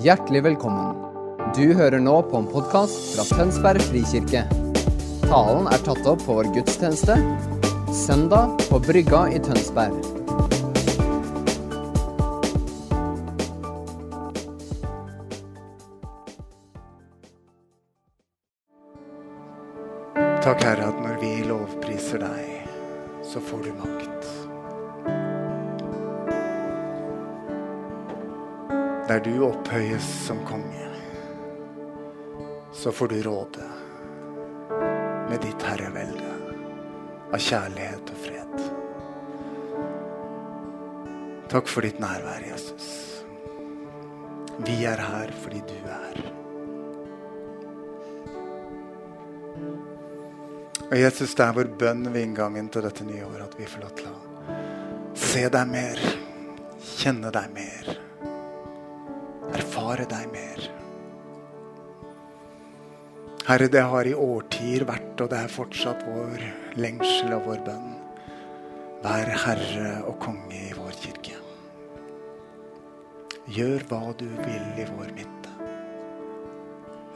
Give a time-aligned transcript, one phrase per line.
[0.00, 0.94] Hjertelig velkommen.
[1.52, 4.46] Du hører nå på en podkast fra Tønsberg frikirke.
[5.26, 7.18] Talen er tatt opp på vår gudstjeneste
[7.92, 9.98] søndag på Brygga i Tønsberg.
[20.40, 22.72] Takk, Herre, at når vi lovpriser deg,
[23.20, 24.09] så får du makt.
[29.10, 30.84] Der du opphøyes som konge,
[32.72, 33.64] så får du råde
[35.30, 36.28] med ditt herrevelde
[37.32, 38.52] av kjærlighet og fred.
[41.50, 42.86] Takk for ditt nærvær, Jesus.
[44.62, 46.20] Vi er her fordi du er.
[50.86, 53.82] Og Jesus, det er vår bønn ved inngangen til dette nye året at vi får
[53.88, 56.06] lov til å se deg mer,
[56.94, 57.92] kjenne deg mer,
[59.90, 60.66] erfare deg mer.
[63.48, 66.44] Herre, det har i årtier vært, og det er fortsatt vår
[66.78, 67.96] lengsel og vår bønn.
[69.02, 71.34] Vær herre og konge i vår kirke.
[73.50, 75.56] Gjør hva du vil i vår midte.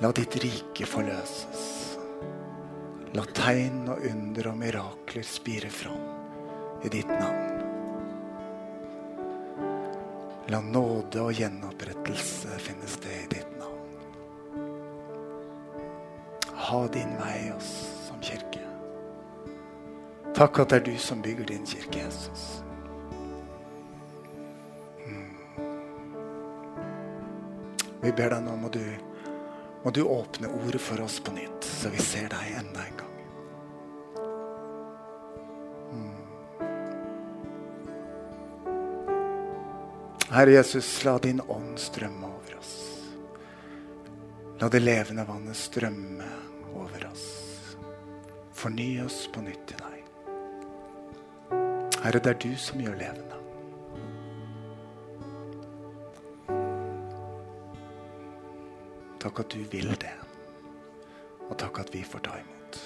[0.02, 1.64] La ditt rike forløses.
[3.14, 7.43] La tegn og under og mirakler spire fram i ditt navn.
[10.54, 14.60] La nåde og gjenopprettelse finne sted i ditt navn.
[16.68, 17.70] Ha din vei oss
[18.04, 18.62] som kirke.
[20.38, 22.44] Takk at det er du som bygger din kirke, Jesus.
[25.02, 25.34] Mm.
[28.04, 28.84] Vi ber deg nå, må du,
[29.82, 33.03] må du åpne ordet for oss på nytt, så vi ser deg enda en gang.
[40.34, 42.72] Herre Jesus, la din ånd strømme over oss.
[44.58, 46.26] La det levende vannet strømme
[46.74, 47.26] over oss.
[48.52, 50.00] Forny oss på nytt i deg.
[52.02, 53.38] Herre, det er du som gjør levende.
[59.22, 60.16] Takk at du vil det.
[61.46, 62.82] Og takk at vi får ta imot.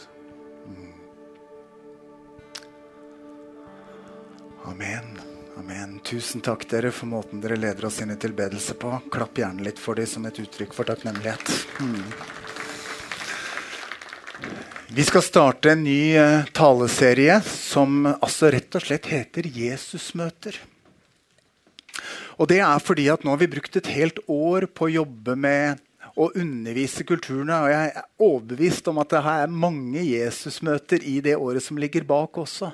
[0.69, 0.95] Mm.
[4.69, 5.28] Amen.
[5.59, 5.99] Amen.
[6.07, 8.93] Tusen takk dere for måten dere leder oss inn i tilbedelse på.
[9.11, 11.51] Klapp gjerne litt for dem som et uttrykk for takknemlighet.
[11.83, 12.05] Mm.
[14.95, 20.61] Vi skal starte en ny uh, taleserie som altså rett og slett heter Jesusmøter.
[22.39, 25.35] Og det er fordi at nå har vi brukt et helt år på å jobbe
[25.35, 25.83] med
[26.19, 27.61] å undervise kulturene.
[27.63, 32.07] Og jeg er overbevist om at det er mange Jesusmøter i det året som ligger
[32.09, 32.73] bak også.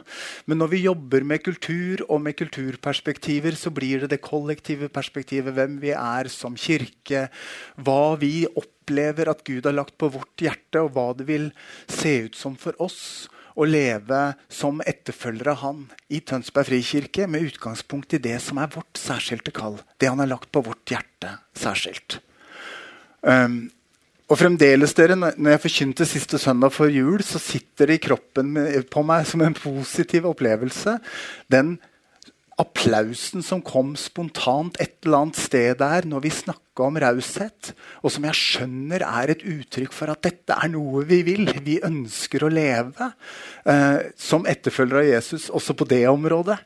[0.49, 5.55] Men når vi jobber med kultur og med kulturperspektiver, så blir det det kollektive perspektivet.
[5.55, 7.29] Hvem vi er som kirke.
[7.77, 11.51] Hva vi opplever at Gud har lagt på vårt hjerte, og hva det vil
[11.91, 17.53] se ut som for oss å leve som etterfølgere av han i Tønsberg frikirke med
[17.53, 19.79] utgangspunkt i det som er vårt særskilte kall.
[19.99, 22.19] Det han har lagt på vårt hjerte særskilt.
[23.25, 23.65] Um,
[24.33, 28.55] og fremdeles, dere, når jeg forkynte siste søndag før jul, så sitter det i kroppen
[28.93, 30.97] på meg som en positiv opplevelse.
[31.53, 31.77] Den
[32.61, 37.71] applausen som kom spontant et eller annet sted der når vi snakka om raushet,
[38.03, 41.51] og som jeg skjønner er et uttrykk for at dette er noe vi vil.
[41.63, 43.11] Vi ønsker å leve
[43.71, 46.57] eh, som etterfølgere av Jesus også på det området.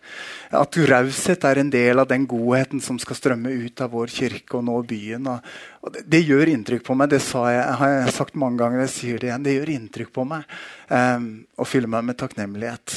[0.56, 4.60] At raushet er en del av den godheten som skal strømme ut av vår kirke
[4.60, 5.28] og nå byen.
[5.28, 5.52] Og,
[5.84, 7.12] og det, det, gjør inntrykk på meg.
[7.12, 8.84] Det jeg, har jeg sagt mange ganger.
[8.86, 9.44] Jeg sier det igjen.
[9.44, 12.96] Det gjør inntrykk på meg eh, å fylle meg med takknemlighet.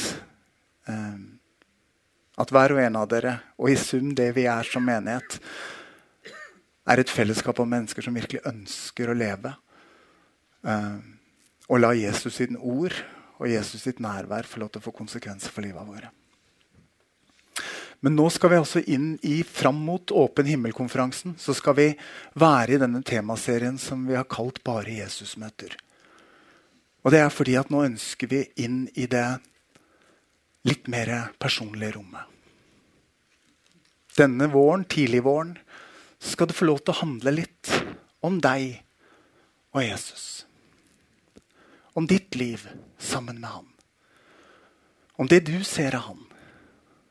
[0.88, 1.31] Eh,
[2.40, 5.38] at hver og en av dere, og i sum det vi er som menighet,
[6.88, 9.52] er et fellesskap av mennesker som virkelig ønsker å leve.
[10.66, 10.98] Uh,
[11.68, 12.94] og la Jesus sitt ord
[13.42, 16.10] og Jesus sitt nærvær få lov til å få konsekvenser for livet våre.
[18.02, 21.36] Men nå skal vi altså inn i fram mot Åpen himmel-konferansen.
[21.38, 21.86] Så skal vi
[22.34, 25.76] være i denne temaserien som vi har kalt Bare Jesus-møter.
[27.06, 29.26] Og det er fordi at nå ønsker vi inn i det
[30.68, 32.28] litt mer personlige rommet.
[34.16, 35.56] Denne våren, tidlig våren,
[36.18, 37.70] skal det få lov til å handle litt
[38.22, 38.82] om deg
[39.72, 40.46] og Jesus.
[41.96, 42.66] Om ditt liv
[42.98, 43.68] sammen med han.
[45.16, 46.20] Om det du ser av han,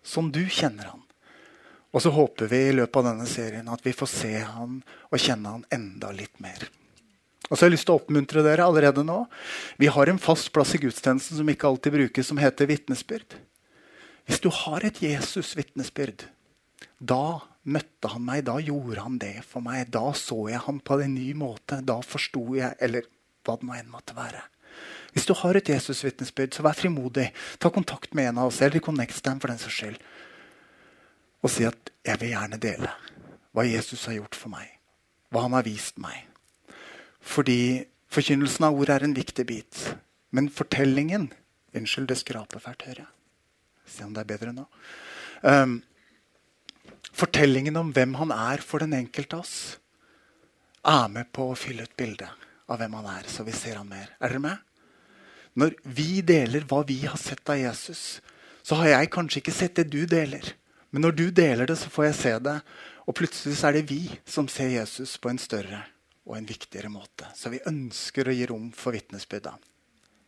[0.04, 1.04] som du kjenner han.
[1.92, 5.20] Og så håper vi i løpet av denne serien at vi får se han og
[5.20, 6.70] kjenne han enda litt mer.
[7.52, 9.26] Og så har jeg lyst til å oppmuntre dere allerede nå.
[9.76, 13.36] Vi har en fast plass i gudstjenesten som ikke alltid brukes, som heter vitnesbyrd.
[14.24, 16.24] Hvis du har et Jesus-vitnesbyrd,
[17.04, 19.90] da møtte han meg, da gjorde han det for meg.
[19.92, 21.82] Da så jeg ham på en ny måte.
[21.84, 23.10] Da forsto jeg Eller
[23.44, 24.46] hva det nå enn måtte være.
[25.12, 27.28] Hvis du har et Jesusvitnesbyrd, så vær frimodig.
[27.60, 29.98] Ta kontakt med en av oss, eller Connect dem for den saks skyld.
[31.44, 32.90] Og si at 'jeg vil gjerne dele
[33.54, 34.78] hva Jesus har gjort for meg'.
[35.32, 36.31] Hva han har vist meg.
[37.22, 39.86] Fordi forkynnelsen av ordet er en viktig bit.
[40.32, 41.30] Men fortellingen
[41.72, 43.12] Unnskyld, det skraper fælt, hører jeg.
[43.88, 44.66] Se om det er bedre nå.
[45.40, 45.78] Um,
[47.16, 49.56] fortellingen om hvem han er for den enkelte av oss,
[50.82, 53.88] er med på å fylle ut bildet av hvem han er, så vi ser han
[53.88, 54.12] mer.
[54.20, 54.68] Er dere med?
[55.62, 58.20] Når vi deler hva vi har sett av Jesus,
[58.64, 60.54] så har jeg kanskje ikke sett det du deler.
[60.92, 62.58] Men når du deler det, så får jeg se det.
[63.08, 65.86] Og plutselig er det vi som ser Jesus på en større
[66.28, 67.30] og en viktigere måte.
[67.36, 69.56] Så vi ønsker å gi rom for vitnesbyrda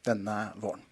[0.03, 0.83] denne våren.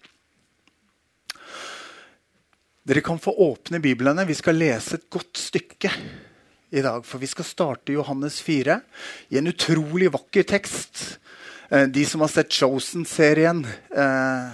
[2.82, 4.24] Dere kan få åpne Biblene.
[4.26, 5.90] Vi skal lese et godt stykke
[6.72, 7.04] i dag.
[7.06, 8.80] For vi skal starte Johannes 4
[9.30, 11.04] i en utrolig vakker tekst.
[11.70, 13.62] Eh, de som har sett Chosen-serien,
[13.96, 14.46] eh,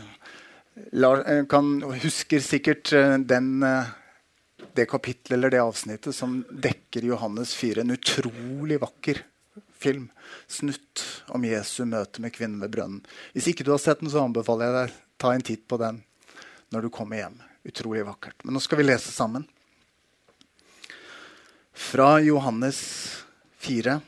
[0.93, 2.93] eh, husker sikkert
[3.27, 3.65] den,
[4.75, 7.81] det kapittelet eller det avsnittet som dekker Johannes 4.
[7.81, 9.25] En utrolig vakker
[9.83, 10.09] film.
[10.51, 11.05] Snutt
[11.35, 13.05] om Jesu møte med kvinnen ved brønnen.
[13.35, 16.03] Hvis ikke du har sett den, så anbefaler jeg deg ta en titt på den
[16.75, 17.39] når du kommer hjem.
[17.69, 18.45] Utrolig vakkert.
[18.45, 19.47] Men nå skal vi lese sammen.
[21.79, 22.81] Fra Johannes
[23.63, 23.99] 4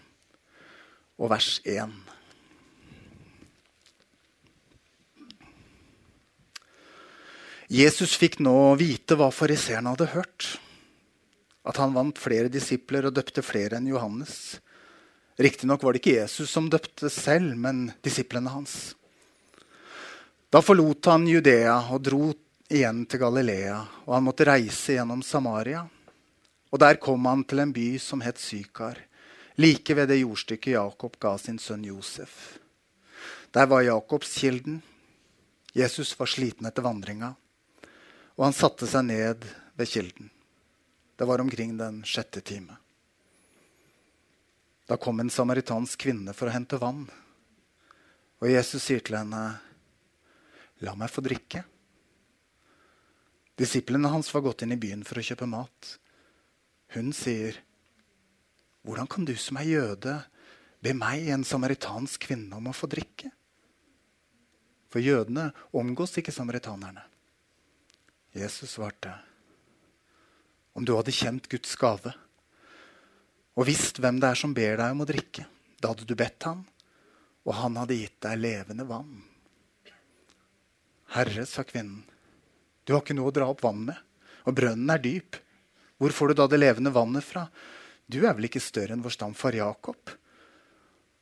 [1.21, 1.93] og vers 1.
[7.71, 10.49] Jesus fikk nå vite hva fariseerne hadde hørt.
[11.63, 14.59] At han vant flere disipler og døpte flere enn Johannes.
[15.37, 18.95] Riktignok var det ikke Jesus som døpte selv, men disiplene hans.
[20.51, 22.33] Da forlot han Judea og dro
[22.71, 25.85] igjen til Galilea, og han måtte reise gjennom Samaria.
[26.71, 28.99] Og Der kom han til en by som het Sykar,
[29.57, 32.59] like ved det jordstykket Jakob ga sin sønn Josef.
[33.53, 34.83] Der var Jakobskilden.
[35.75, 37.35] Jesus var sliten etter vandringa,
[38.35, 39.45] og han satte seg ned
[39.79, 40.31] ved kilden.
[41.15, 42.75] Det var omkring den sjette time.
[44.91, 47.05] Da kom en samaritansk kvinne for å hente vann.
[48.43, 49.61] Og Jesus sier til henne,
[50.83, 51.63] 'La meg få drikke.'
[53.55, 55.99] Disiplene hans var gått inn i byen for å kjøpe mat.
[56.89, 57.55] Hun sier,
[58.83, 60.25] 'Hvordan kan du som er jøde,
[60.83, 63.31] be meg, en samaritansk kvinne, om å få drikke?'
[64.91, 67.05] For jødene omgås ikke samaritanerne.
[68.35, 69.15] Jesus svarte,
[70.75, 72.30] 'Om du hadde kjent Guds gave'
[73.61, 75.45] og visst hvem det er som ber deg om å drikke,
[75.81, 76.63] da hadde du bedt ham,
[77.45, 79.19] og han hadde gitt deg levende vann.
[81.13, 82.07] Herre, sa kvinnen,
[82.87, 83.99] du har ikke noe å dra opp vann med.
[84.49, 85.37] Og brønnen er dyp.
[86.01, 87.45] Hvor får du da det levende vannet fra?
[88.11, 90.15] Du er vel ikke større enn vår stamfar Jakob?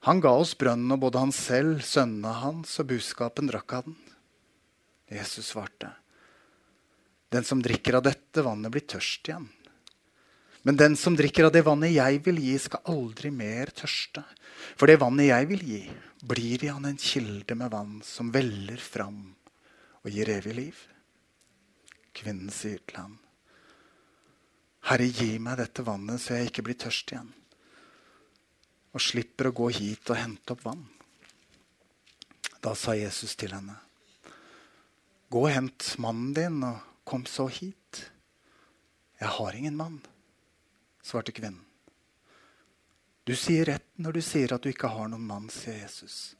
[0.07, 3.99] Han ga oss brønnen, og både han selv, sønnene hans og buskapen drakk av den.
[5.11, 5.91] Jesus svarte,
[7.29, 9.49] Den som drikker av dette vannet, blir tørst igjen.
[10.67, 14.25] Men den som drikker av det vannet jeg vil gi, skal aldri mer tørste.
[14.79, 15.83] For det vannet jeg vil gi,
[16.27, 19.23] blir i han en kilde med vann som veller fram
[20.03, 20.85] og gir evig liv.
[22.17, 23.17] Kvinnen sier til ham,
[24.89, 27.29] Herre, gi meg dette vannet, så jeg ikke blir tørst igjen,
[28.95, 30.87] og slipper å gå hit og hente opp vann.
[32.65, 33.77] Da sa Jesus til henne,
[35.29, 37.99] Gå og hent mannen din, og kom så hit.
[39.21, 39.99] Jeg har ingen mann,
[41.03, 41.65] svarte kvinnen.
[43.29, 46.33] Du sier rett når du sier at du ikke har noen mann, sier Jesus.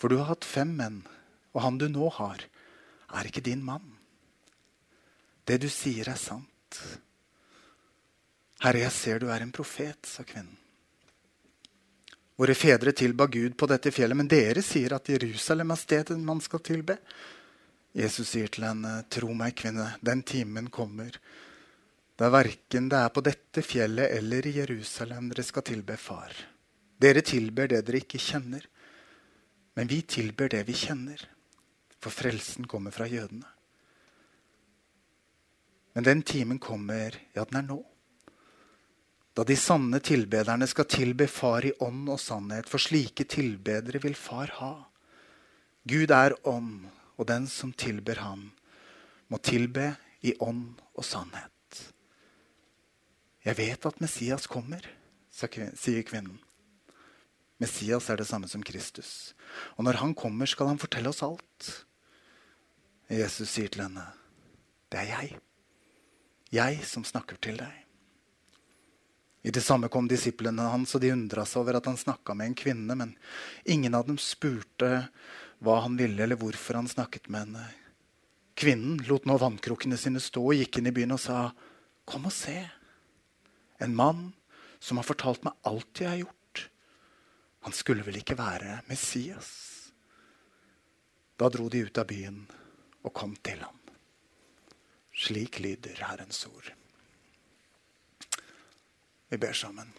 [0.00, 1.02] For du har hatt fem menn,
[1.52, 2.46] og han du nå har,
[3.12, 3.84] er ikke din mann.
[5.44, 6.78] Det du sier, er sant.
[8.64, 10.56] Herre, jeg ser du er en profet, sa kvinnen.
[12.40, 16.40] Våre fedre tilba Gud på dette fjellet, men dere sier at Jerusalem er stedet man
[16.40, 16.96] skal tilbe.
[17.92, 21.18] Jesus sier til henne, tro meg, kvinne, den timen kommer
[22.20, 26.34] da verken det er på dette fjellet eller i Jerusalem dere skal tilbe Far.
[27.00, 28.66] Dere tilber det dere ikke kjenner,
[29.78, 31.22] men vi tilber det vi kjenner,
[31.96, 33.48] for frelsen kommer fra jødene.
[35.96, 37.78] Men den timen kommer, ja, den er nå.
[39.32, 44.18] Da de sanne tilbederne skal tilbe Far i ånd og sannhet, for slike tilbedere vil
[44.18, 44.74] Far ha.
[45.88, 46.84] Gud er ånd,
[47.16, 48.50] og den som tilber Han,
[49.32, 51.59] må tilbe i ånd og sannhet.
[53.44, 54.84] Jeg vet at Messias kommer,
[55.32, 56.38] sier kvinnen.
[57.60, 59.34] Messias er det samme som Kristus.
[59.76, 61.70] Og når han kommer, skal han fortelle oss alt.
[63.10, 64.06] Jesus sier til henne,
[64.90, 65.40] 'Det er jeg.'
[66.50, 67.86] Jeg som snakker til deg.
[69.42, 72.46] I det samme kom disiplene hans, og de undra seg over at han snakka med
[72.46, 72.96] en kvinne.
[72.96, 73.16] Men
[73.64, 75.08] ingen av dem spurte
[75.60, 77.64] hva han ville, eller hvorfor han snakket med henne.
[78.54, 81.52] Kvinnen lot nå vannkrukkene sine stå og gikk inn i byen og sa,
[82.04, 82.70] 'Kom og se.
[83.80, 84.30] En mann
[84.78, 86.36] som har fortalt meg alt jeg har gjort.'
[87.60, 89.50] Han skulle vel ikke være Messias?
[91.36, 92.42] Da dro de ut av byen
[93.04, 93.76] og kom til ham.
[95.12, 96.72] Slik lyder Herrens ord.
[99.28, 99.92] Vi ber sammen.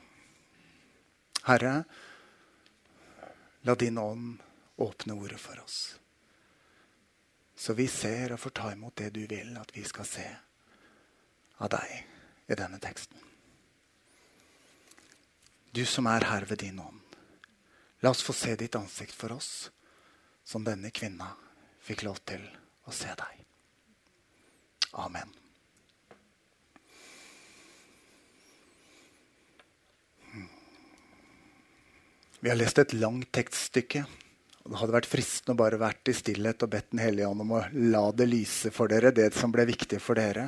[1.45, 1.83] Herre,
[3.61, 4.41] la din ånd
[4.81, 5.79] åpne ordet for oss.
[7.55, 10.27] Så vi ser og får ta imot det du vil at vi skal se
[11.61, 11.97] av deg
[12.49, 13.30] i denne teksten.
[15.71, 16.99] Du som er her ved din ånd,
[18.03, 19.69] la oss få se ditt ansikt for oss,
[20.43, 21.29] som denne kvinna
[21.79, 22.43] fikk lov til
[22.83, 23.45] å se deg.
[24.99, 25.31] Amen.
[32.41, 34.03] Vi har lest et langt tekststykke.
[34.65, 37.51] Det hadde vært fristende å bare vært i stillhet og bedt Den hellige ånd om
[37.53, 37.61] å
[37.93, 40.47] la det lyse for dere, det som ble viktig for dere.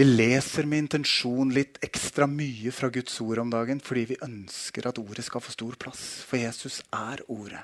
[0.00, 4.86] Vi leser med intensjon litt ekstra mye fra Guds ord om dagen fordi vi ønsker
[4.88, 6.00] at ordet skal få stor plass.
[6.24, 7.60] For Jesus er ordet.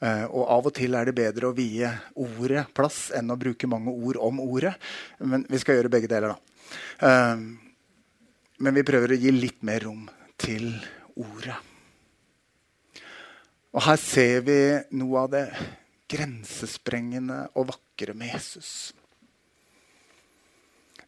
[0.00, 3.68] Uh, og av og til er det bedre å vie ordet plass enn å bruke
[3.68, 4.72] mange ord om ordet.
[5.20, 6.64] Men vi skal gjøre begge deler, da.
[7.04, 7.44] Uh,
[8.64, 10.08] men vi prøver å gi litt mer rom
[10.40, 10.70] til
[11.12, 11.60] ordet.
[13.76, 14.60] Og her ser vi
[14.96, 15.46] noe av det
[16.08, 18.94] grensesprengende og vakre med Jesus.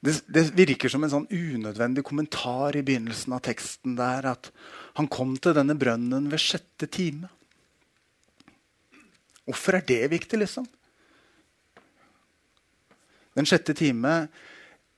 [0.06, 4.52] Det, det, virker som en sånn unødvendig kommentar i begynnelsen av teksten der at
[4.98, 7.26] han kom til denne brønnen ved sjette time.
[9.46, 10.68] Hvorfor er det viktig, liksom?
[13.36, 14.26] Den sjette time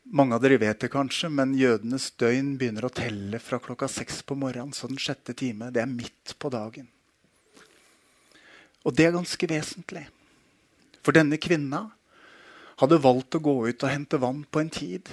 [0.09, 4.23] Mange av dere vet det kanskje, men jødenes døgn begynner å telle fra klokka seks
[4.25, 4.73] på morgenen.
[4.73, 6.87] Så den sjette time det er midt på dagen.
[8.89, 10.07] Og det er ganske vesentlig.
[11.05, 11.83] For denne kvinna
[12.79, 15.11] hadde valgt å gå ut og hente vann på en tid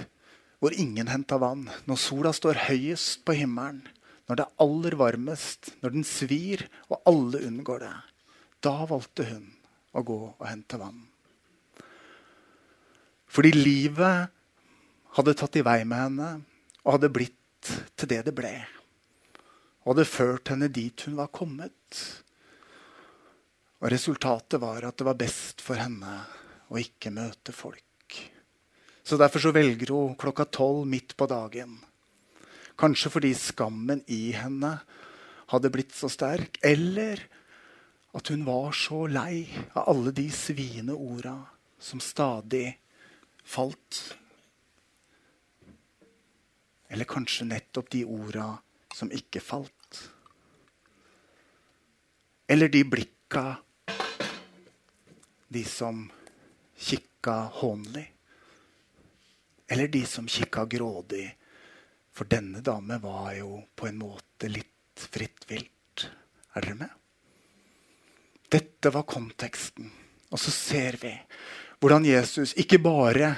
[0.62, 1.66] hvor ingen henta vann.
[1.86, 3.82] Når sola står høyest på himmelen,
[4.26, 7.96] når det er aller varmest, når den svir og alle unngår det.
[8.64, 9.44] Da valgte hun
[9.96, 11.04] å gå og hente vann.
[13.26, 14.32] Fordi livet
[15.18, 16.30] hadde tatt i vei med henne
[16.84, 18.54] og hadde blitt til det det ble.
[19.84, 22.00] Og hadde ført henne dit hun var kommet.
[23.82, 26.18] Og resultatet var at det var best for henne
[26.70, 27.82] å ikke møte folk.
[29.06, 31.76] Så derfor så velger hun klokka tolv midt på dagen.
[32.76, 34.72] Kanskje fordi skammen i henne
[35.52, 36.58] hadde blitt så sterk.
[36.66, 37.22] Eller
[38.16, 39.46] at hun var så lei
[39.76, 41.36] av alle de sviende orda
[41.78, 42.68] som stadig
[43.46, 44.00] falt.
[46.90, 48.50] Eller kanskje nettopp de orda
[48.94, 50.02] som ikke falt.
[52.48, 53.46] Eller de blikka
[55.48, 56.06] de som
[56.78, 58.06] kikka hånlig.
[59.68, 61.26] Eller de som kikka grådig.
[62.14, 66.06] For denne dame var jo på en måte litt fritt vilt.
[66.54, 66.92] Er dere med?
[68.48, 69.90] Dette var konteksten.
[70.30, 71.12] Og så ser vi
[71.82, 73.34] hvordan Jesus ikke bare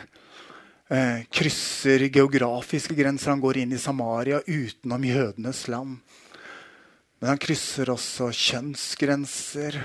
[0.92, 3.32] eh, krysser geografiske grenser.
[3.32, 5.98] Han går inn i Samaria utenom jødenes land.
[7.18, 9.80] Men han krysser også kjønnsgrenser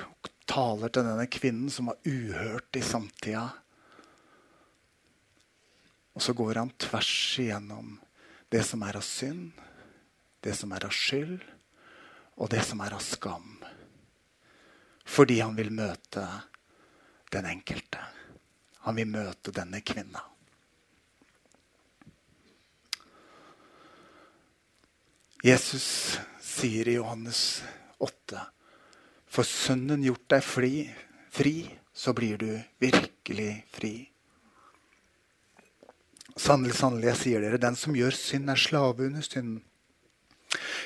[0.49, 3.47] taler til denne kvinnen som var uhørt i samtida.
[6.13, 7.95] Og så går han tvers igjennom
[8.53, 9.53] det som er av synd,
[10.45, 11.41] det som er av skyld,
[12.37, 13.55] og det som er av skam.
[15.03, 16.27] Fordi han vil møte
[17.33, 18.01] den enkelte.
[18.85, 20.21] Han vil møte denne kvinna.
[25.43, 25.85] Jesus
[26.39, 27.63] sier i Johannes
[27.99, 28.52] 8
[29.33, 30.73] for Sønnen gjort deg fri,
[31.33, 31.55] fri,
[31.93, 32.49] så blir du
[32.81, 33.93] virkelig fri.
[36.37, 39.61] Sannelig, sannelig, jeg sier dere, den som gjør synd, er slave under synden.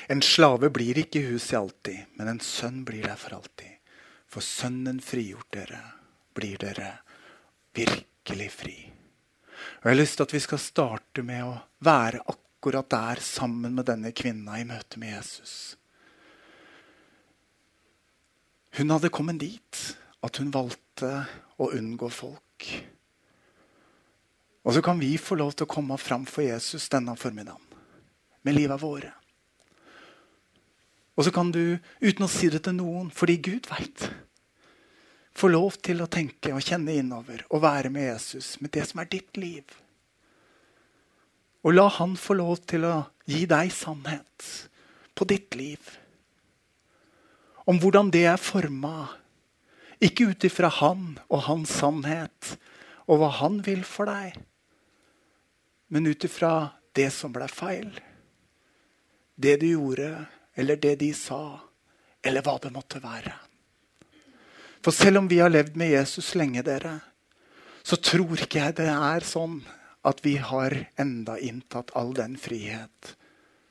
[0.08, 3.74] En slave blir ikke i huset alltid, men en sønn blir der for alltid.
[4.28, 5.80] For Sønnen frigjort dere,
[6.36, 6.92] blir dere
[7.76, 8.76] virkelig fri.
[9.80, 13.76] Og Jeg har lyst til at vi skal starte med å være akkurat der sammen
[13.76, 15.77] med denne kvinna i møte med Jesus.
[18.76, 19.80] Hun hadde kommet dit
[20.24, 21.12] at hun valgte
[21.58, 22.68] å unngå folk.
[24.68, 27.64] Og så kan vi få lov til å komme fram for Jesus denne formiddagen
[28.44, 29.14] med livet våre.
[31.18, 34.04] Og så kan du, uten å si det til noen, fordi Gud veit,
[35.34, 39.02] få lov til å tenke og kjenne innover og være med Jesus med det som
[39.02, 39.64] er ditt liv.
[41.66, 42.94] Og la han få lov til å
[43.26, 44.46] gi deg sannhet
[45.18, 45.80] på ditt liv.
[47.68, 49.10] Om hvordan det er forma.
[50.00, 52.54] Ikke ut ifra han og hans sannhet
[53.08, 54.36] og hva han vil for deg,
[55.88, 57.88] men ut ifra det som ble feil.
[59.34, 60.10] Det du gjorde,
[60.58, 61.58] eller det de sa,
[62.22, 63.32] eller hva det måtte være.
[64.84, 66.98] For selv om vi har levd med Jesus lenge, dere,
[67.82, 69.62] så tror ikke jeg det er sånn
[70.06, 73.14] at vi har enda inntatt all den frihet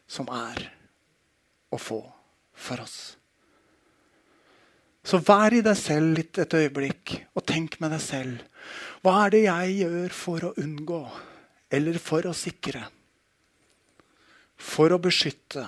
[0.10, 0.66] som er
[1.70, 2.02] å få
[2.58, 3.18] for oss.
[5.08, 8.42] Så vær i deg selv litt et øyeblikk og tenk med deg selv.
[9.00, 11.00] Hva er det jeg gjør for å unngå
[11.78, 12.82] eller for å sikre?
[14.60, 15.64] For å beskytte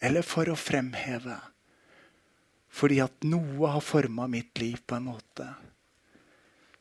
[0.00, 1.36] eller for å fremheve?
[2.72, 5.50] Fordi at noe har forma mitt liv på en måte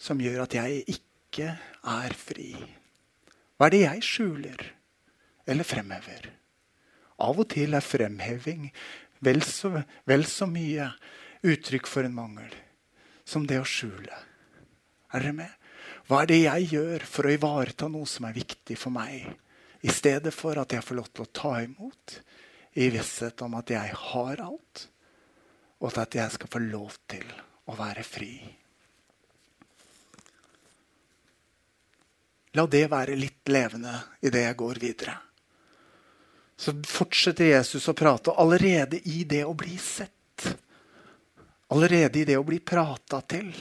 [0.02, 1.58] som gjør at jeg ikke
[1.92, 2.54] er fri.
[3.60, 4.64] Hva er det jeg skjuler
[5.44, 6.32] eller fremhever?
[7.22, 8.70] Av og til er fremheving
[9.22, 9.76] vel så,
[10.08, 10.88] vel så mye
[11.42, 12.54] uttrykk for en mangel
[13.26, 14.18] som det å skjule.
[15.12, 15.58] Er dere med?
[16.08, 19.28] Hva er det jeg gjør for å ivareta noe som er viktig for meg,
[19.82, 22.18] i stedet for at jeg får lov til å ta imot
[22.78, 24.88] i visshet om at jeg har alt,
[25.82, 27.26] og at jeg skal få lov til
[27.66, 28.34] å være fri?
[32.60, 35.14] La det være litt levende idet jeg går videre.
[36.60, 40.21] Så fortsetter Jesus å prate, allerede i det å bli sett,
[41.72, 43.52] allerede i det å bli prata til,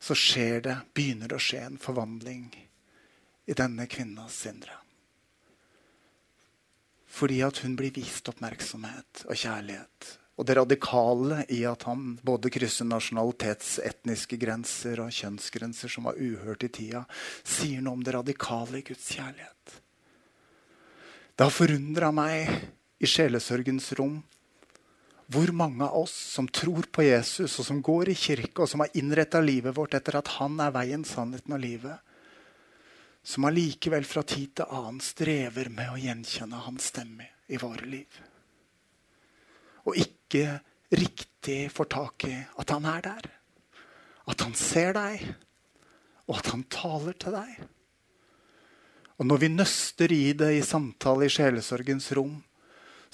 [0.00, 2.48] så skjer det, begynner det å skje en forvandling
[3.44, 4.76] i denne kvinnas indre.
[7.14, 12.50] Fordi at hun blir vist oppmerksomhet og kjærlighet og det radikale i at han både
[12.50, 17.04] krysser nasjonalitets, etniske grenser og kjønnsgrenser som var uhørt i tida,
[17.46, 19.76] sier noe om det radikale i Guds kjærlighet.
[21.34, 22.50] Det har forundra meg
[22.98, 24.18] i sjelesørgens rom
[25.32, 28.84] hvor mange av oss som tror på Jesus, og som går i kirke, og som
[28.84, 31.96] har innretta livet vårt etter at han er veien, sannheten og livet,
[33.24, 38.20] som allikevel fra tid til annen strever med å gjenkjenne hans stemme i våre liv.
[39.88, 40.58] Og ikke
[40.92, 43.30] riktig får tak i at han er der.
[44.28, 45.24] At han ser deg,
[46.28, 47.64] og at han taler til deg.
[49.20, 52.38] Og når vi nøster i det i samtale i sjelesorgens rom,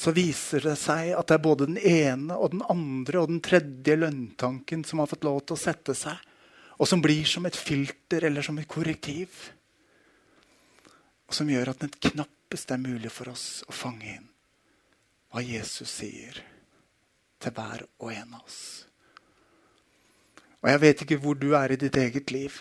[0.01, 3.43] så viser det seg at det er både den ene og den andre og den
[3.45, 6.17] tredje lønntanken som har fått lov til å sette seg,
[6.81, 9.29] og som blir som et filter eller som et korrektiv.
[11.29, 14.27] Og som gjør at det knappest er mulig for oss å fange inn
[15.31, 16.41] hva Jesus sier
[17.41, 18.63] til hver og en av oss.
[20.65, 22.57] Og Jeg vet ikke hvor du er i ditt eget liv,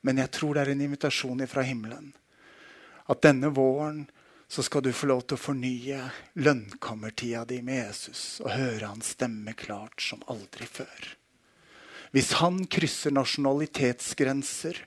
[0.00, 2.14] men jeg tror det er en invitasjon fra himmelen.
[3.06, 4.06] At denne våren
[4.48, 6.00] så skal du få lov til å fornye
[6.38, 11.12] lønnkammertida di med Jesus og høre hans stemme klart som aldri før.
[12.14, 14.78] Hvis han krysser nasjonalitetsgrenser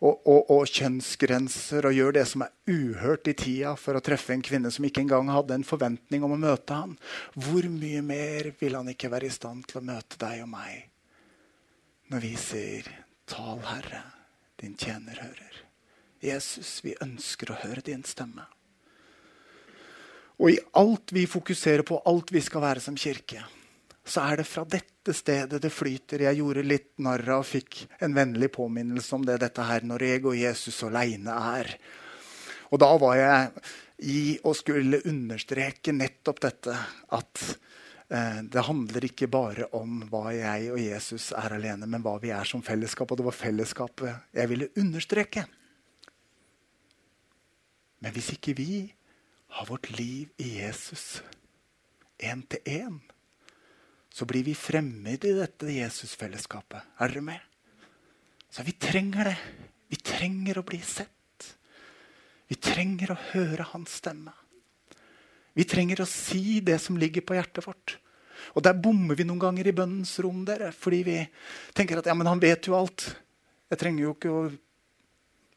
[0.00, 4.34] og, og, og, kjønnsgrenser og gjør det som er uhørt i tida for å treffe
[4.34, 6.96] en kvinne som ikke engang hadde en forventning om å møte han,
[7.36, 10.90] hvor mye mer vil han ikke være i stand til å møte deg og meg
[12.12, 12.88] når vi sier
[13.24, 14.02] 'Tal, Herre,
[14.60, 15.62] din tjener hører'.
[16.20, 18.44] Jesus, vi ønsker å høre din stemme.
[20.40, 23.44] Og i alt vi fokuserer på, alt vi skal være som kirke,
[24.04, 26.26] så er det fra dette stedet det flyter.
[26.26, 30.04] Jeg gjorde litt narr av og fikk en vennlig påminnelse om det dette her når
[30.08, 31.70] jeg og Jesus aleine er.
[32.74, 33.64] Og da var jeg
[34.04, 36.74] i og skulle understreke nettopp dette
[37.14, 37.42] at
[38.10, 42.34] eh, det handler ikke bare om hva jeg og Jesus er alene, men hva vi
[42.34, 43.12] er som fellesskap.
[43.12, 45.46] Og det var fellesskapet jeg ville understreke.
[48.04, 48.68] Men hvis ikke vi
[49.54, 51.22] har vårt liv i Jesus
[52.18, 52.96] én til én,
[54.10, 56.82] så blir vi fremmede i dette Jesusfellesskapet.
[56.98, 57.40] Er dere med?
[58.50, 59.36] Så vi trenger det.
[59.90, 61.48] Vi trenger å bli sett.
[62.50, 64.34] Vi trenger å høre hans stemme.
[65.54, 67.98] Vi trenger å si det som ligger på hjertet vårt.
[68.58, 71.18] Og der bommer vi noen ganger i bønnens rom, dere, fordi vi
[71.74, 73.06] tenker at ja, men han vet jo alt.
[73.70, 74.46] Jeg trenger jo ikke å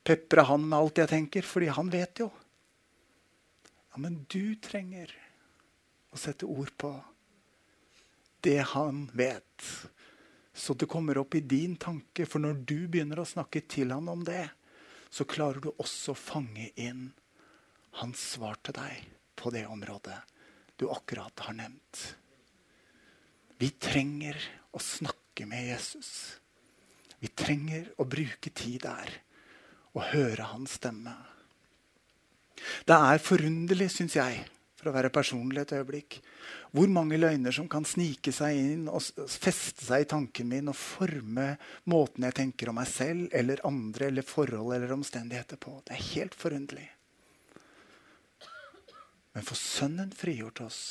[0.06, 2.30] pepre han med alt jeg tenker, fordi han vet jo.
[3.98, 5.12] Men du trenger
[6.14, 6.92] å sette ord på
[8.46, 9.66] det han vet.
[10.54, 12.26] Så det kommer opp i din tanke.
[12.26, 14.48] For når du begynner å snakke til han om det,
[15.10, 17.10] så klarer du også å fange inn
[18.02, 19.06] hans svar til deg
[19.38, 20.18] på det området
[20.78, 22.02] du akkurat har nevnt.
[23.58, 24.38] Vi trenger
[24.72, 26.12] å snakke med Jesus.
[27.18, 29.16] Vi trenger å bruke tid der
[29.96, 31.16] og høre hans stemme.
[32.88, 34.44] Det er forunderlig, syns jeg,
[34.78, 36.20] for å være personlig et øyeblikk,
[36.76, 40.78] hvor mange løgner som kan snike seg inn og feste seg i tanken min og
[40.78, 41.50] forme
[41.90, 45.80] måten jeg tenker om meg selv eller andre eller forhold eller omstendigheter på.
[45.88, 46.88] Det er helt forunderlig.
[49.34, 50.82] Men får Sønnen frigjort oss,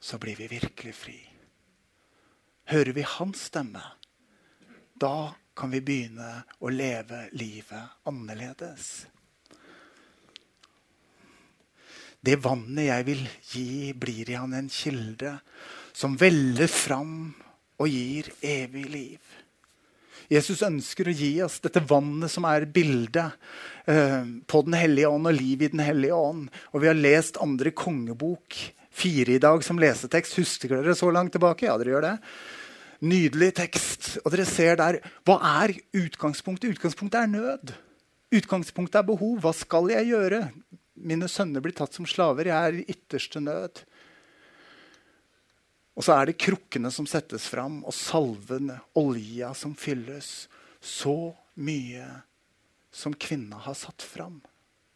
[0.00, 1.18] så blir vi virkelig fri.
[2.68, 3.80] Hører vi Hans stemme,
[5.00, 9.06] da kan vi begynne å leve livet annerledes.
[12.24, 15.36] Det vannet jeg vil gi, blir i han en kilde
[15.94, 17.30] som veller fram
[17.78, 19.36] og gir evig liv.
[20.28, 23.38] Jesus ønsker å gi oss dette vannet som er bildet
[23.88, 26.50] eh, på Den hellige ånd og liv i Den hellige ånd.
[26.74, 28.58] Og vi har lest andre kongebok
[28.92, 30.36] fire i dag som lesetekst.
[30.42, 31.64] Husker dere så langt tilbake?
[31.70, 32.16] Ja, dere gjør det.
[33.08, 34.10] Nydelig tekst.
[34.24, 36.76] Og dere ser der Hva er utgangspunktet?
[36.76, 37.72] Utgangspunktet er nød.
[38.34, 39.38] Utgangspunktet er behov.
[39.40, 40.42] Hva skal jeg gjøre?
[40.98, 42.50] Mine sønner blir tatt som slaver.
[42.50, 43.82] Jeg er i ytterste nød.
[45.98, 50.46] Og så er det krukkene som settes fram, og salven, olja som fylles.
[50.78, 52.06] Så mye
[52.94, 54.38] som kvinna har satt fram.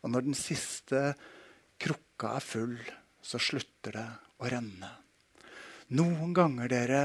[0.02, 1.12] Og når den siste
[1.82, 2.76] krukka er full,
[3.22, 4.08] så slutter det
[4.42, 4.90] å renne.
[5.94, 7.02] Noen ganger, dere,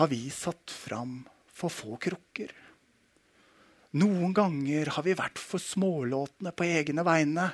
[0.00, 1.20] har vi satt fram
[1.52, 2.50] for få krukker.
[3.98, 7.46] Noen ganger har vi vært for smålåtne på egne vegne.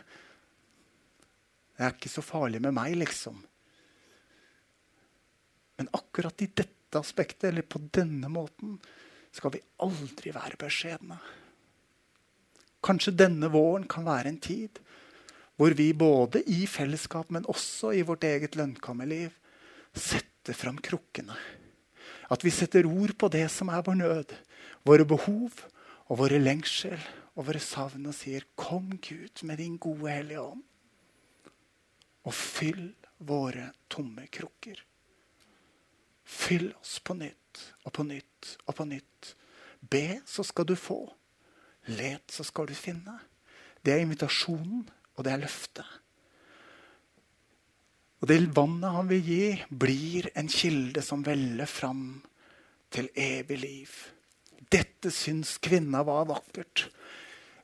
[1.74, 3.40] Det er ikke så farlig med meg, liksom.
[5.78, 8.76] Men akkurat i dette aspektet, eller på denne måten,
[9.34, 11.18] skal vi aldri være beskjedne.
[12.84, 14.78] Kanskje denne våren kan være en tid
[15.58, 19.30] hvor vi både i fellesskap, men også i vårt eget lønnkammerliv
[19.94, 21.36] setter fram krukkene.
[22.30, 24.34] At vi setter ord på det som er vår nød,
[24.86, 25.62] våre behov
[26.10, 26.98] og våre lengsel
[27.34, 30.73] og våre savn, og sier, 'Kom, Gud, med din gode Hellige Ånd'
[32.24, 32.88] og fyll
[33.24, 34.80] våre tomme krukker.
[36.24, 39.34] Fyll oss på nytt og på nytt og på nytt.
[39.80, 41.02] Be, så skal du få.
[41.92, 43.18] Let, så skal du finne.
[43.84, 45.90] Det er invitasjonen, og det er løftet.
[48.24, 52.22] Og det vannet han vil gi, blir en kilde som veller fram
[52.94, 53.90] til evig liv.
[54.72, 56.86] Dette syns kvinna var vakkert.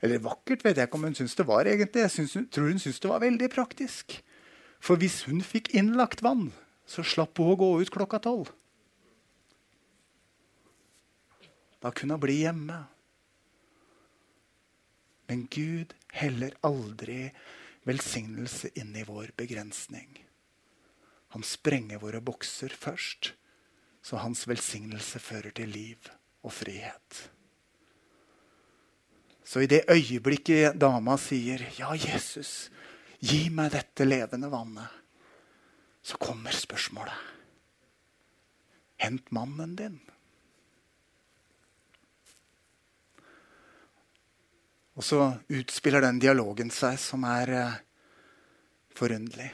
[0.05, 1.65] Eller vakkert vet jeg ikke om hun syns det var.
[1.65, 2.05] egentlig.
[2.05, 4.21] Jeg syns, tror hun syns det var veldig praktisk.
[4.81, 6.51] For hvis hun fikk innlagt vann,
[6.89, 8.51] så slapp hun å gå ut klokka tolv.
[11.81, 12.81] Da kunne hun bli hjemme.
[15.31, 17.31] Men Gud heller aldri
[17.87, 20.11] velsignelse inn i vår begrensning.
[21.31, 23.33] Han sprenger våre bokser først,
[24.03, 26.11] så hans velsignelse fører til liv
[26.43, 27.21] og frihet.
[29.45, 32.71] Så i det øyeblikket dama sier 'Ja, Jesus',
[33.21, 34.99] Gi meg dette levende vannet.
[36.03, 37.29] Så kommer spørsmålet.
[39.01, 39.99] Hent mannen din.
[44.97, 47.79] Og så utspiller den dialogen seg som er eh,
[48.97, 49.49] forunderlig.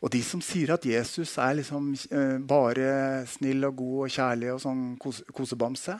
[0.00, 4.52] Og de som sier at Jesus er liksom eh, bare snill og god og kjærlig
[4.54, 5.98] og sånn kosebamse,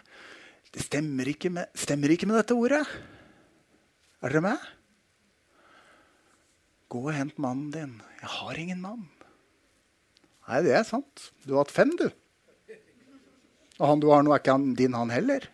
[0.71, 2.83] det stemmer ikke, med, stemmer ikke med dette ordet.
[4.23, 4.69] Er dere med?
[6.91, 7.99] Gå og hent mannen din.
[8.21, 9.07] Jeg har ingen mann.
[10.49, 11.31] Nei, det er sant.
[11.45, 12.09] Du har hatt fem, du.
[13.79, 15.47] Og han du har nå, er ikke han, din, han heller.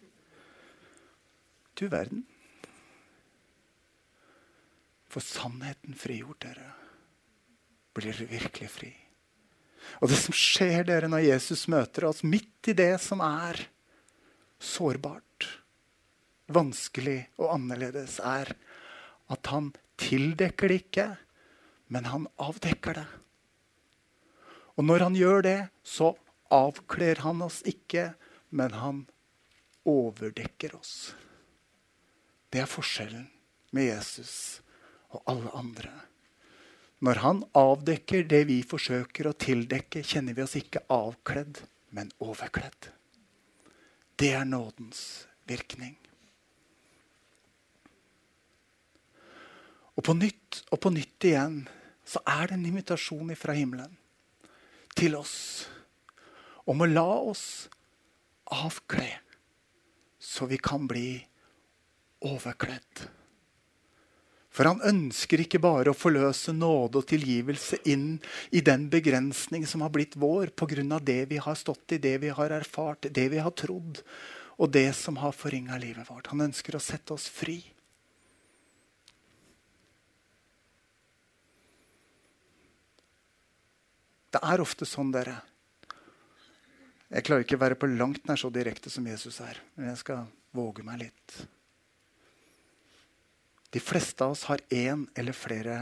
[1.77, 2.25] Du verden.
[5.13, 6.71] For sannheten frigjort dere,
[7.97, 8.91] blir dere virkelig fri.
[10.01, 13.61] Og det som skjer dere når Jesus møter oss midt i det som er
[14.59, 15.47] sårbart,
[16.53, 18.55] vanskelig og annerledes, er
[19.33, 19.71] at han
[20.01, 21.07] tildekker det ikke
[21.93, 23.07] men han avdekker det.
[24.77, 26.13] Og når han gjør det, så
[26.53, 28.13] avkler han oss ikke,
[28.51, 29.05] men han
[29.87, 31.15] overdekker oss.
[32.51, 33.27] Det er forskjellen
[33.77, 34.61] med Jesus
[35.15, 35.93] og alle andre.
[37.05, 41.61] Når han avdekker det vi forsøker å tildekke, kjenner vi oss ikke avkledd,
[41.93, 42.91] men overkledd.
[44.17, 45.97] Det er nådens virkning.
[49.97, 51.63] Og på nytt og på nytt igjen
[52.07, 53.97] så er det en invitasjon fra himmelen
[54.97, 55.37] til oss
[56.67, 57.47] om å la oss
[58.55, 59.09] avkle,
[60.19, 61.19] så vi kan bli
[62.27, 63.07] overkledd.
[64.57, 68.17] For han ønsker ikke bare å forløse nåde og tilgivelse inn
[68.57, 70.99] i den begrensning som har blitt vår pga.
[70.99, 74.01] det vi har stått i, det vi har erfart, det vi har trodd,
[74.57, 76.33] og det som har forringa livet vårt.
[76.33, 77.63] Han ønsker å sette oss fri.
[84.37, 85.39] Det er ofte sånn, dere.
[87.09, 90.01] Jeg klarer ikke å være på langt nær så direkte som Jesus er, men jeg
[90.03, 91.37] skal våge meg litt.
[93.73, 95.79] De fleste av oss har én eller flere,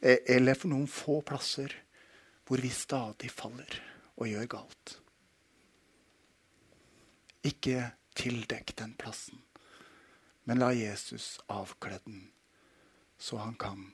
[0.00, 1.74] eh, eller for noen få plasser,
[2.48, 3.82] hvor vi stadig faller
[4.16, 4.96] og gjør galt.
[7.44, 9.44] Ikke tildekk den plassen,
[10.48, 12.30] men la Jesus avkle den,
[13.18, 13.90] så han kan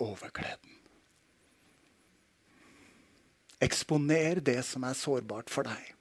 [0.00, 0.81] overkle den.
[3.62, 5.92] Eksponer det som er sårbart for deg.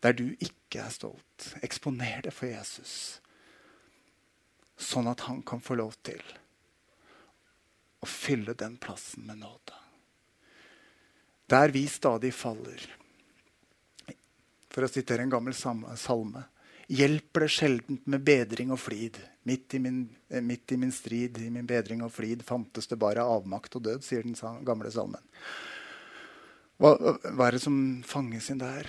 [0.00, 1.48] Der du ikke er stolt.
[1.64, 3.18] Eksponer det for Jesus.
[4.78, 6.22] Sånn at han kan få lov til
[7.98, 9.74] å fylle den plassen med nåde.
[11.48, 12.84] Der vi stadig faller.
[14.68, 16.44] For å sitere en gammel salme.
[16.88, 19.18] Hjelper det sjeldent med bedring og flid.
[19.48, 23.00] Midt i, min, eh, midt i min strid, i min bedring og flid, fantes det
[23.00, 25.24] bare avmakt og død, sier den gamle salmen.
[26.78, 28.86] Hva, hva er det som fanges inn der?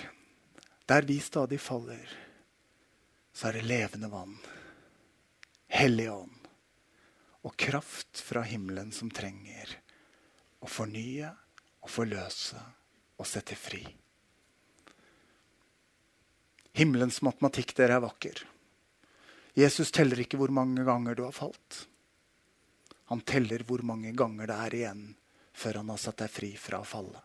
[0.89, 2.09] Der vi stadig faller,
[3.33, 4.37] så er det levende vann,
[5.69, 6.47] Hellig ånd
[7.45, 9.75] og kraft fra himmelen som trenger
[10.59, 11.29] å fornye
[11.85, 12.59] og forløse
[13.19, 13.83] og sette fri.
[16.75, 18.41] Himmelens matematikk, dere, er vakker.
[19.57, 21.85] Jesus teller ikke hvor mange ganger du har falt.
[23.13, 25.07] Han teller hvor mange ganger det er igjen
[25.53, 27.21] før han har satt deg fri fra å falle.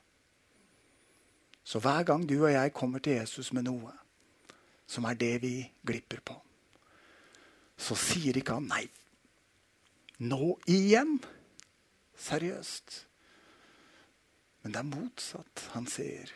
[1.64, 3.92] Så hver gang du og jeg kommer til Jesus med noe
[4.86, 5.54] som er det vi
[5.86, 6.36] glipper på,
[7.80, 8.84] så sier ikke han nei.
[10.22, 11.16] Nå igjen?
[12.20, 13.00] Seriøst.
[14.62, 15.64] Men det er motsatt.
[15.74, 16.30] Han sier,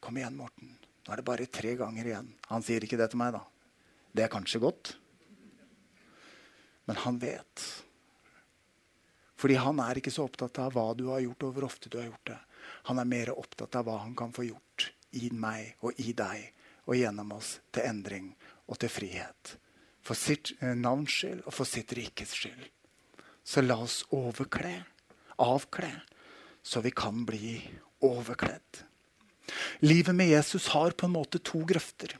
[0.00, 0.78] 'Kom igjen, Morten.
[1.06, 3.44] Nå er det bare tre ganger igjen.' Han sier ikke det til meg, da.
[4.14, 4.96] Det er kanskje godt.
[6.86, 7.84] Men han vet.
[9.36, 11.98] Fordi han er ikke så opptatt av hva du har gjort, og hvor ofte du
[11.98, 12.38] har gjort det.
[12.90, 16.48] Han er mer opptatt av hva han kan få gjort i meg og i deg
[16.90, 18.32] og gjennom oss til endring
[18.66, 19.52] og til frihet.
[20.02, 22.64] For sitt eh, navns skyld og for sitt rikes skyld.
[23.46, 24.72] Så la oss overkle,
[25.38, 25.92] avkle,
[26.66, 27.60] så vi kan bli
[28.02, 28.82] overkledd.
[29.86, 32.18] Livet med Jesus har på en måte to grøfter.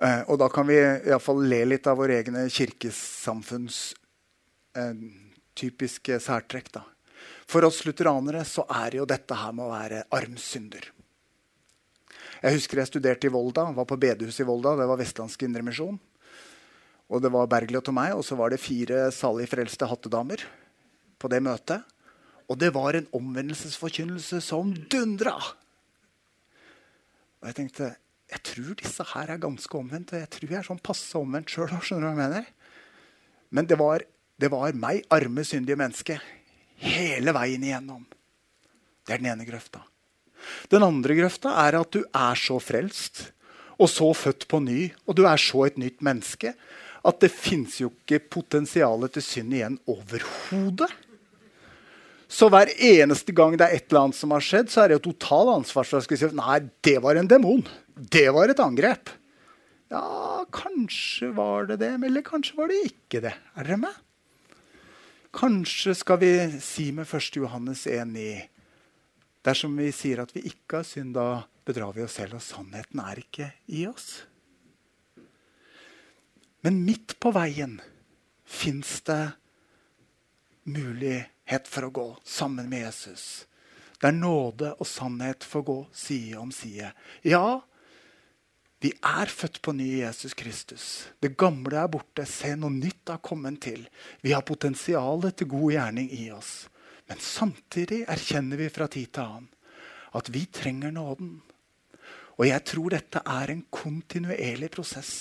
[0.00, 3.84] Eh, og da kan vi iallfall le litt av vår egne kirkesamfunns
[4.80, 5.08] eh,
[5.52, 6.72] typiske særtrekk.
[6.80, 6.88] da.
[7.46, 10.90] For oss lutheranere så er jo dette her med å være armsynder.
[12.42, 14.74] Jeg husker jeg studerte i Volda, var på bedehuset i Volda.
[14.76, 15.98] Det var Vestlandsk Indremisjon.
[17.06, 20.42] Og det var Bergljot og meg, og så var det fire salig frelste hattedamer
[21.22, 21.86] på det møtet.
[22.50, 25.36] Og det var en omvendelsesforkynnelse som dundra!
[27.40, 27.94] Og jeg tenkte
[28.26, 30.12] jeg tror disse her er ganske omvendt.
[30.12, 31.70] Og jeg tror jeg er sånn passe omvendt sjøl.
[33.54, 34.02] Men det var,
[34.34, 36.18] det var meg, arme, syndige menneske,
[36.82, 38.04] hele veien igjennom.
[39.06, 39.82] Det er den ene grøfta.
[40.70, 43.30] Den andre grøfta er at du er så frelst
[43.76, 46.54] og så født på ny, og du er så et nytt menneske
[47.06, 50.88] at det fins jo ikke potensialet til synd igjen overhodet.
[52.26, 54.96] Så hver eneste gang det er et eller annet som har skjedd, så er det
[54.98, 57.62] jo total ansvar for å si nei, det var en demon.
[57.94, 59.12] Det var et angrep.
[59.92, 63.36] Ja, kanskje var det det, eller kanskje var det ikke det.
[63.54, 64.02] Er dere med?
[65.36, 67.36] Kanskje skal vi si med 1.
[67.36, 68.48] Johannes 1,9
[69.44, 73.02] Dersom vi sier at vi ikke har synd, da bedrar vi oss selv, og sannheten
[73.04, 74.24] er ikke i oss.
[76.64, 77.76] Men midt på veien
[78.48, 79.20] fins det
[80.72, 83.44] mulighet for å gå sammen med Jesus.
[84.00, 86.94] Der nåde og sannhet får gå side om side.
[87.22, 87.60] Ja,
[88.86, 91.08] vi er født på ny i Jesus Kristus.
[91.18, 92.22] Det gamle er borte.
[92.28, 93.82] Se, noe nytt har kommet til.
[94.22, 96.68] Vi har potensialet til god gjerning i oss.
[97.10, 99.52] Men samtidig erkjenner vi fra tid til annen
[100.16, 101.34] at vi trenger nåden.
[102.38, 105.12] Og jeg tror dette er en kontinuerlig prosess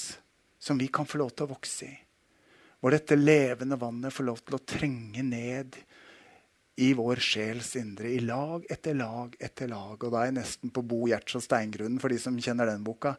[0.62, 1.95] som vi kan få lov til å vokse i.
[2.80, 5.80] Hvor dette levende vannet får lov til å trenge ned
[6.75, 9.95] i vår sjels indre, i lag etter lag etter lag.
[9.95, 12.83] Og da er jeg nesten på Bo Gjerts og steingrunnen for de som kjenner den
[12.83, 13.15] boka.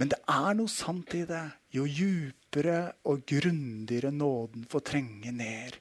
[0.00, 1.44] Men det er noe sant i det.
[1.74, 5.78] Jo djupere og grundigere nåden får trenge ned,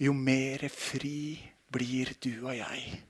[0.00, 1.36] jo mer fri
[1.74, 3.02] blir du og jeg.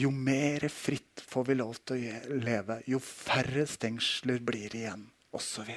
[0.00, 5.02] Jo mer fritt får vi lov til å leve, jo færre stengsler blir igjen,
[5.34, 5.68] osv.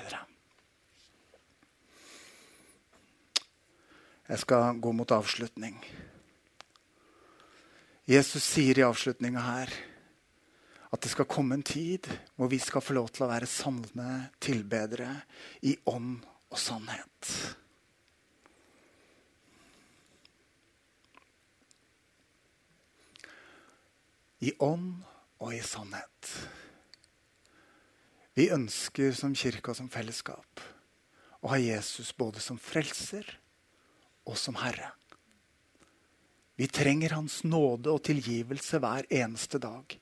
[4.29, 5.81] Jeg skal gå mot avslutning.
[8.03, 9.69] Jesus sier i avslutninga her
[10.93, 14.09] at det skal komme en tid hvor vi skal få lov til å være sanne
[14.43, 15.07] tilbedere
[15.63, 16.17] i ånd
[16.51, 17.29] og sannhet.
[24.43, 24.99] I ånd
[25.39, 26.33] og i sannhet.
[28.35, 30.59] Vi ønsker som kirke og som fellesskap
[31.39, 33.23] å ha Jesus både som frelser
[34.27, 34.91] og som herre.
[36.55, 39.95] Vi trenger Hans nåde og tilgivelse hver eneste dag.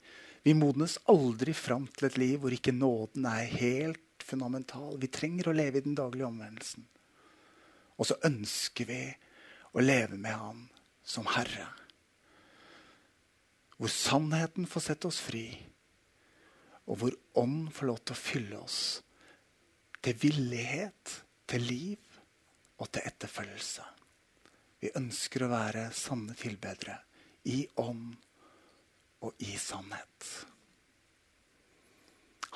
[0.43, 4.97] Vi modnes aldri fram til et liv hvor ikke nåden er helt fundamental.
[4.99, 6.87] Vi trenger å leve i den daglige omvendelsen.
[7.97, 9.03] Og så ønsker vi
[9.71, 10.65] å leve med Han
[11.05, 11.69] som Herre.
[13.77, 15.45] Hvor sannheten får sette oss fri,
[16.89, 18.81] og hvor Ånd får lov til å fylle oss
[20.01, 21.13] til villighet,
[21.47, 22.21] til liv
[22.81, 23.85] og til etterfølgelse.
[24.81, 26.95] Vi ønsker å være sanne tilbedere
[27.53, 28.15] i ånd
[29.21, 30.29] og i sannhet.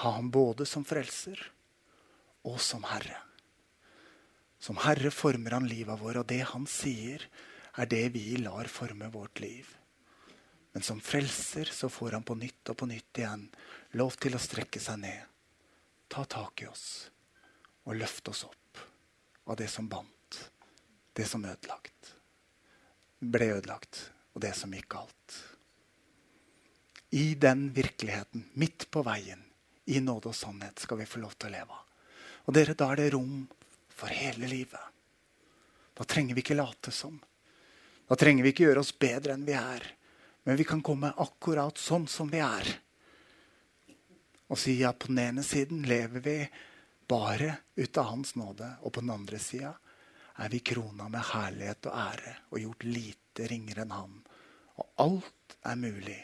[0.02, 1.38] Ha ham både som frelser
[2.50, 3.20] og som herre.
[4.58, 7.22] Som herre former han livet vårt, og det han sier,
[7.78, 9.70] er det vi lar forme vårt liv.
[10.74, 13.46] Men som frelser så får han på nytt og på nytt igjen
[14.02, 15.22] lov til å strekke seg ned,
[16.10, 16.88] ta tak i oss
[17.86, 18.84] og løfte oss opp
[19.46, 20.42] av det som bandt,
[21.14, 22.15] det som ødelagt
[23.20, 25.36] ble ødelagt, og det som gikk galt.
[27.16, 29.44] I den virkeligheten, midt på veien,
[29.86, 31.78] i nåde og sannhet, skal vi få lov til å leve.
[32.46, 33.46] Og dere, da er det rom
[33.96, 34.82] for hele livet.
[35.96, 37.16] Da trenger vi ikke late som.
[38.06, 39.86] Da trenger vi ikke gjøre oss bedre enn vi er.
[40.46, 42.68] Men vi kan komme akkurat sånn som vi er.
[44.52, 46.38] Og si at på den ene siden lever vi
[47.10, 49.74] bare ut av Hans nåde, og på den andre sida
[50.36, 54.20] er vi krona med herlighet og ære og gjort lite ringere enn Han.
[54.76, 56.20] Og alt er mulig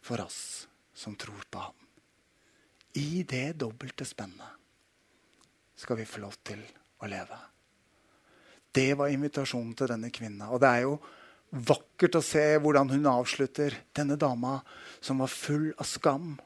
[0.00, 1.76] for oss som tror på Han.
[2.96, 4.56] I det dobbelte spennet
[5.80, 6.60] skal vi få lov til
[7.00, 7.38] å leve.
[8.72, 10.50] Det var invitasjonen til denne kvinna.
[10.54, 10.98] Og det er jo
[11.50, 13.74] vakkert å se hvordan hun avslutter.
[13.96, 14.58] Denne dama
[15.00, 16.36] som var full av skam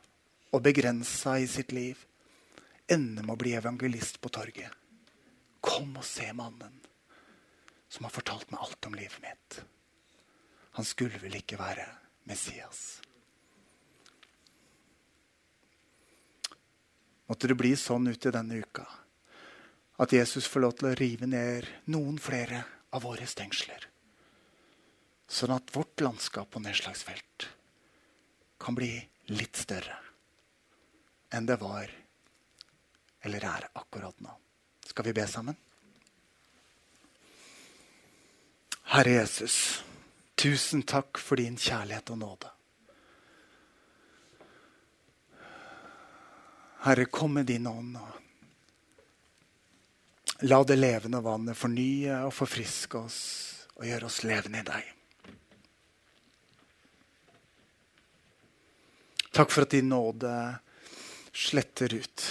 [0.55, 1.99] og begrensa i sitt liv,
[2.87, 4.71] ender med å bli evangelist på torget.
[5.65, 6.77] Kom og se mannen
[7.89, 9.61] som har fortalt meg alt om livet mitt.
[10.75, 11.87] Han skulle vel ikke være
[12.29, 13.01] Messias.
[17.31, 18.85] Måtte det bli sånn ut i denne uka
[20.03, 23.87] at Jesus får lov til å rive ned noen flere av våre stengsler.
[25.31, 27.49] Sånn at vårt landskap og nedslagsfelt
[28.61, 28.93] kan bli
[29.33, 30.01] litt større
[31.35, 31.91] enn det var
[33.25, 34.35] eller er akkurat nå.
[34.87, 35.57] Skal vi be sammen?
[38.95, 39.85] Herre Jesus,
[40.37, 42.51] tusen takk for din kjærlighet og nåde.
[46.85, 47.97] Herre, kom med din ånd.
[47.97, 48.21] og
[50.45, 53.21] La det levende vannet fornye og forfriske oss
[53.79, 54.91] og gjøre oss levende i deg.
[59.35, 60.35] Takk for at din nåde
[61.35, 62.27] sletter ut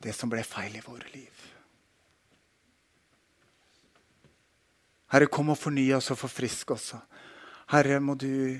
[0.00, 1.46] det som ble feil i våre liv.
[5.10, 6.92] Herre, kom og forny oss og forfrisk oss.
[7.72, 8.56] Herre, må du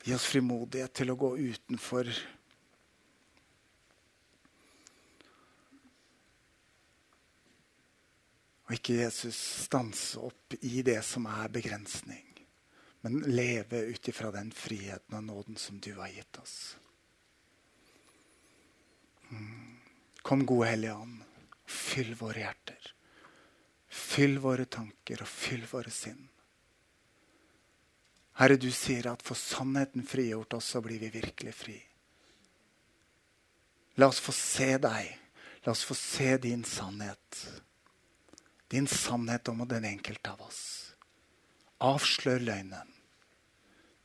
[0.00, 2.10] gi oss frimodighet til å gå utenfor
[8.70, 9.34] Og ikke Jesus
[9.64, 12.22] stanse opp i det som er begrensning,
[13.02, 16.54] men leve ut ifra den friheten og nåden som du har gitt oss.
[20.22, 21.22] Kom, gode Hellige Ånd,
[21.66, 22.90] fyll våre hjerter.
[23.90, 26.28] Fyll våre tanker og fyll våre sinn.
[28.40, 31.78] Herre, du sier at for sannheten frigjort oss, så blir vi virkelig fri.
[34.00, 35.10] La oss få se deg.
[35.66, 37.40] La oss få se din sannhet.
[38.70, 40.62] Din sannhet om den enkelte av oss.
[41.84, 42.94] Avslør løgnen.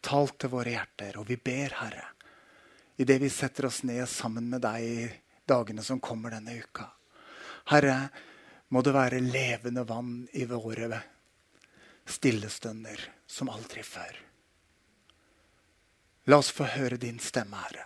[0.02, 1.20] Tal til våre hjerter.
[1.22, 2.10] Og vi ber, Herre,
[2.98, 5.16] idet vi setter oss ned sammen med deg
[5.46, 6.88] dagene som kommer denne uka.
[7.72, 8.10] Herre,
[8.70, 11.02] må det være levende vann i våre
[12.06, 14.22] stillestunder som aldri før.
[16.26, 17.86] La oss få høre din stemme, Herre.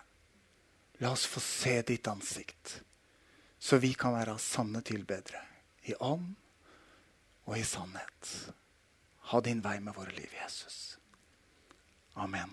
[1.00, 2.80] La oss få se ditt ansikt,
[3.58, 5.40] så vi kan være sanne tilbedere
[5.88, 6.34] i ånd
[7.48, 8.32] og i sannhet.
[9.32, 10.98] Ha din vei med våre liv, Jesus.
[12.20, 12.52] Amen.